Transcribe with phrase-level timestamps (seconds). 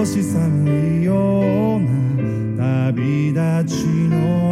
[0.00, 1.80] 少し寒いよう
[2.56, 4.49] な旅立ちの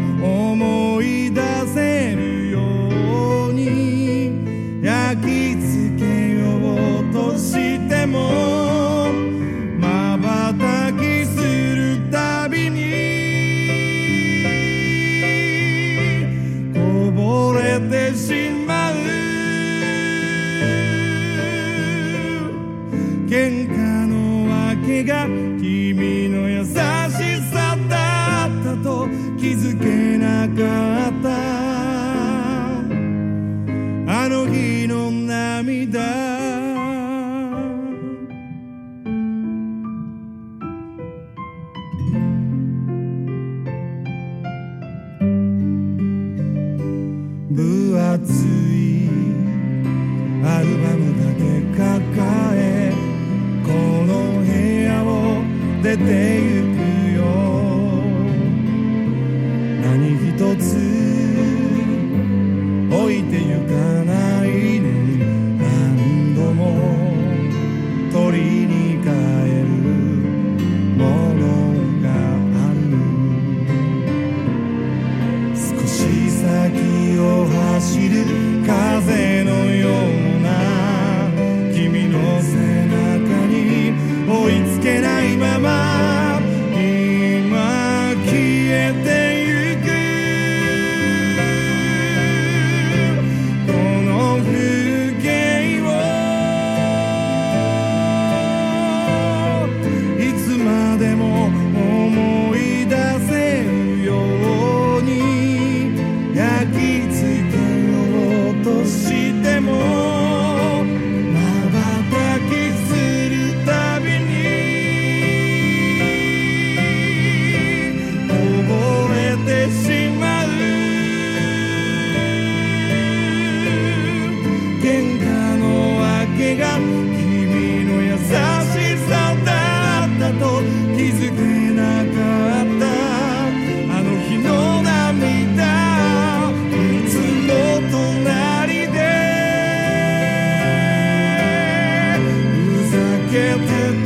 [0.00, 0.77] Oh my.
[47.50, 49.08] 分厚い
[50.44, 51.40] アルバムだけ
[51.78, 51.88] 抱
[52.54, 52.92] え
[53.64, 53.72] こ
[54.04, 54.48] の部
[54.84, 55.42] 屋を
[55.82, 56.02] 出て
[56.60, 56.67] 行く。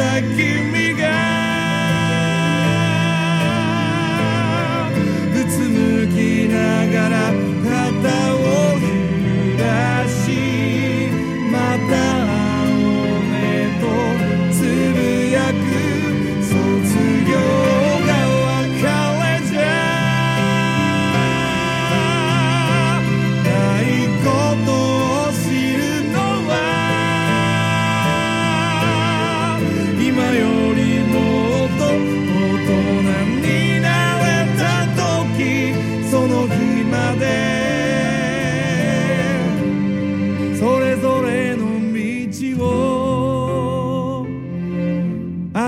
[0.00, 0.79] that give me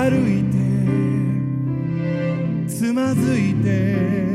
[0.03, 0.57] 歩いて
[2.67, 4.32] つまずいて。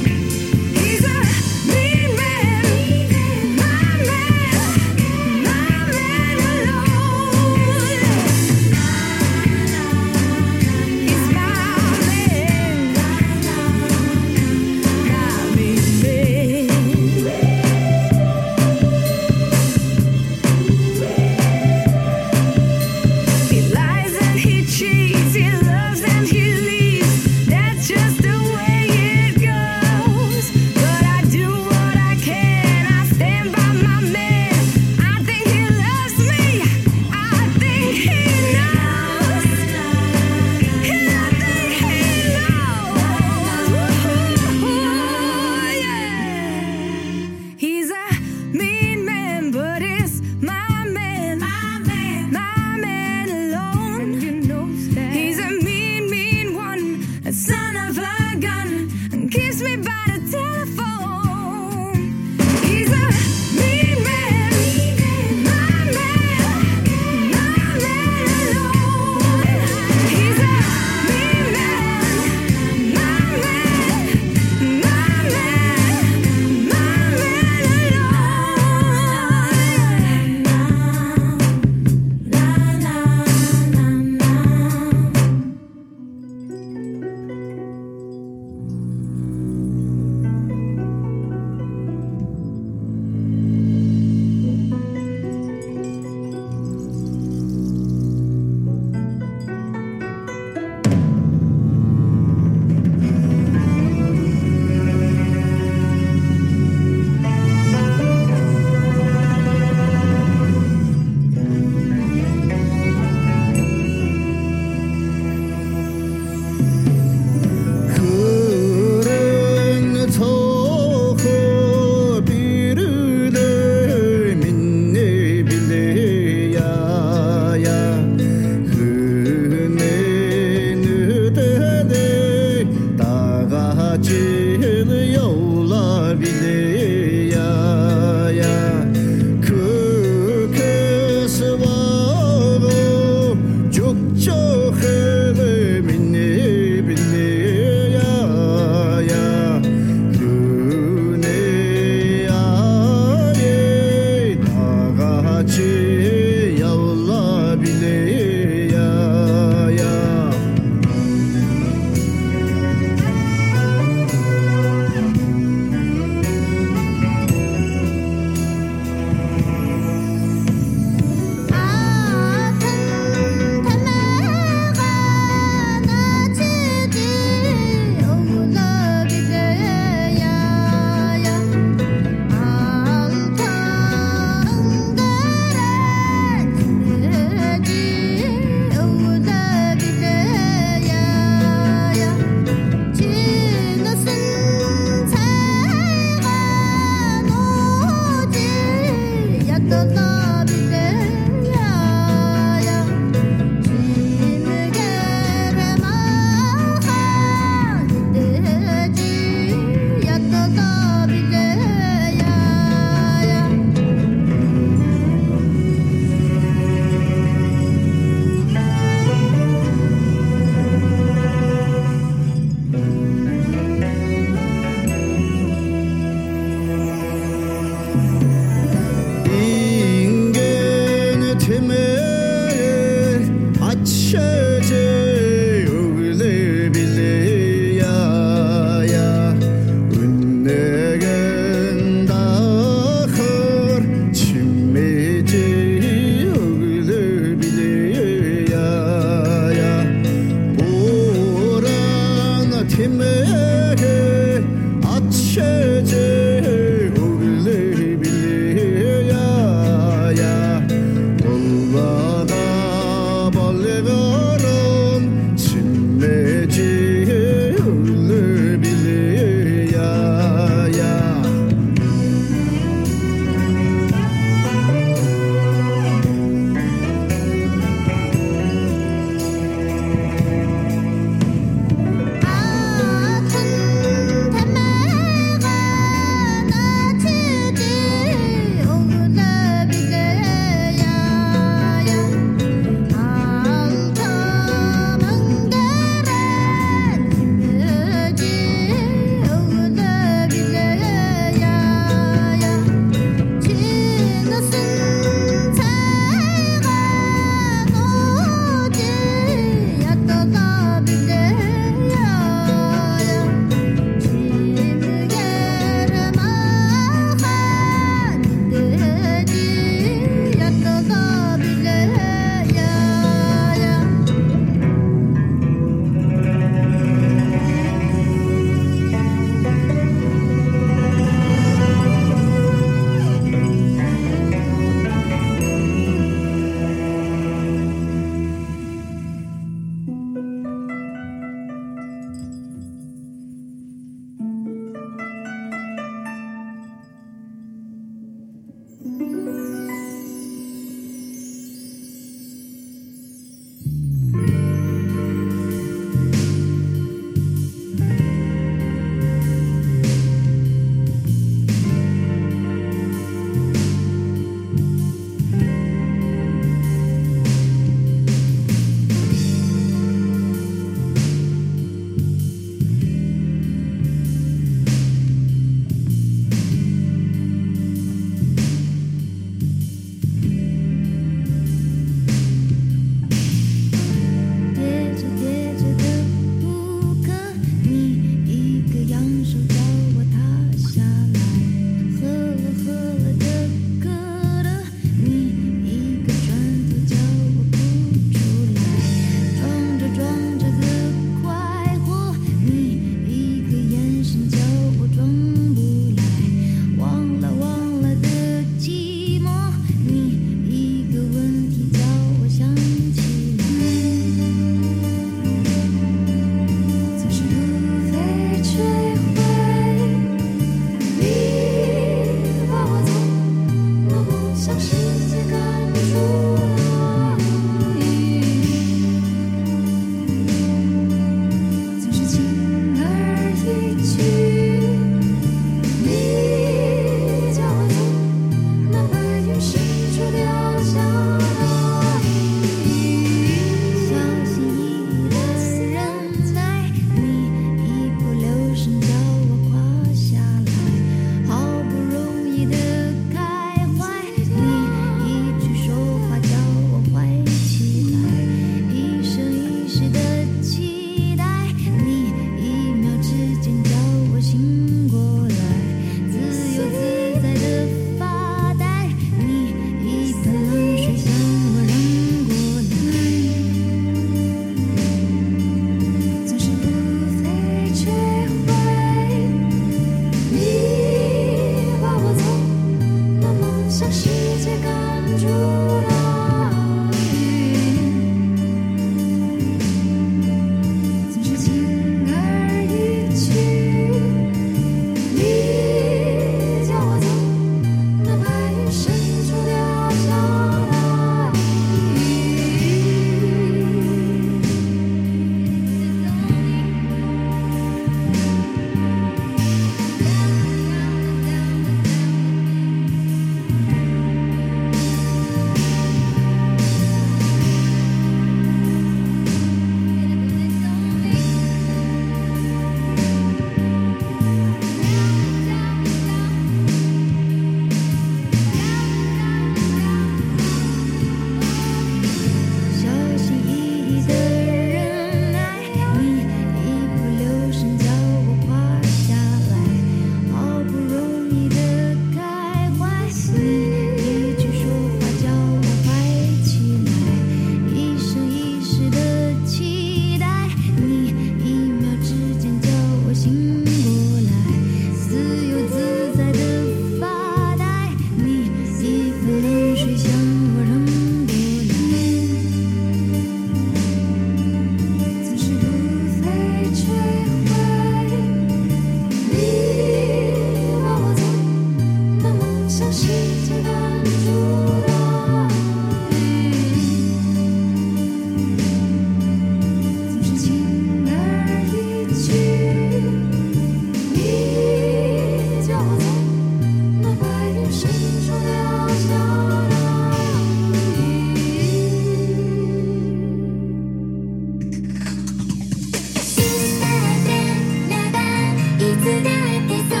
[599.03, 600.00] 伝って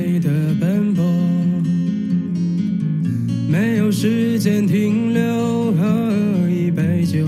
[0.00, 1.04] 累的奔波，
[3.46, 7.18] 没有时间停留喝一杯酒？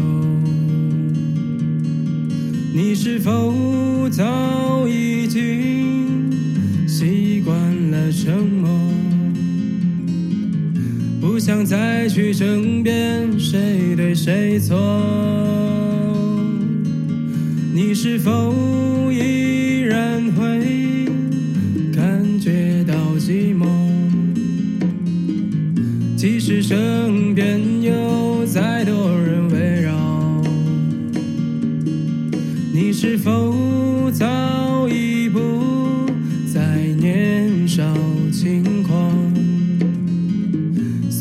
[2.73, 6.31] 你是否早已经
[6.89, 7.55] 习惯
[7.91, 8.71] 了沉默，
[11.21, 14.75] 不想再去争辩谁对谁错？
[17.75, 20.22] 你是否依然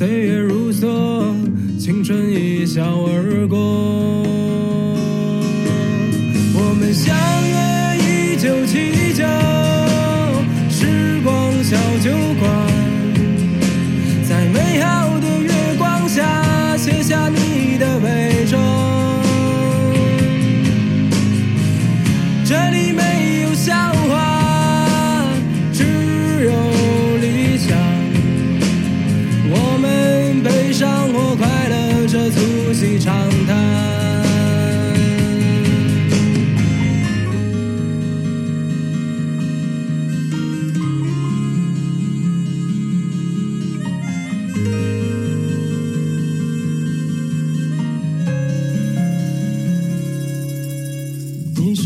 [0.01, 1.31] 岁月如梭，
[1.77, 4.00] 青春一笑而过。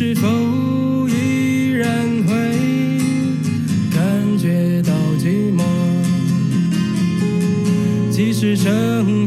[0.08, 0.28] 是否
[1.10, 1.89] 依然
[2.28, 2.36] 会
[3.91, 5.63] 感觉到寂寞？
[8.12, 9.25] 即使生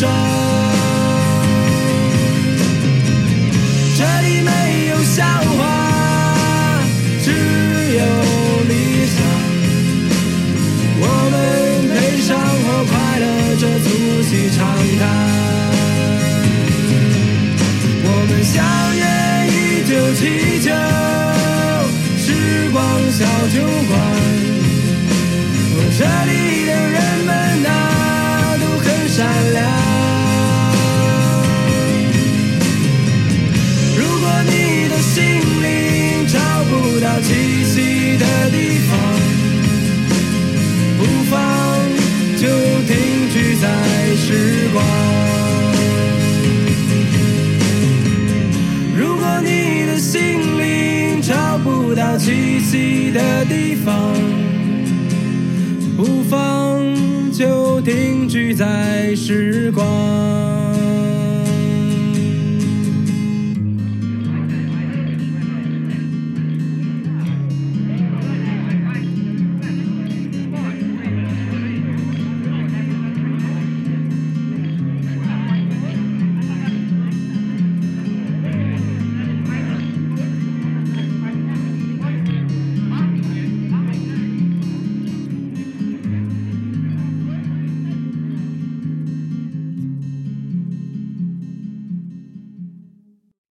[0.00, 0.08] 伪装。
[3.96, 4.50] 这里没
[4.88, 5.60] 有笑话，
[7.22, 8.00] 只有
[8.68, 8.72] 理
[9.06, 9.16] 想。
[11.02, 11.34] 我们
[11.94, 12.28] 悲伤
[12.64, 13.24] 或快乐，
[13.60, 13.86] 这促
[14.22, 14.58] 膝长
[14.98, 15.02] 谈。
[18.02, 18.56] 我们相
[18.96, 19.02] 约
[19.52, 19.54] 一
[19.86, 20.20] 九七
[20.64, 20.68] 九，
[22.16, 22.26] 时
[22.72, 22.78] 光
[23.12, 23.18] 小
[23.52, 23.56] 酒
[23.88, 23.92] 馆。
[25.98, 27.28] 这里的人们
[27.66, 29.18] 啊，都很善
[29.52, 29.69] 良。
[35.12, 36.38] 心灵找
[36.70, 38.96] 不到栖息的地方，
[40.98, 41.34] 不妨
[42.36, 42.46] 就
[42.86, 42.94] 定
[43.32, 43.66] 居在
[44.14, 44.84] 时光。
[48.96, 54.14] 如果你的心灵找不到栖息的地方，
[55.96, 56.80] 不妨
[57.32, 60.69] 就定居在时光。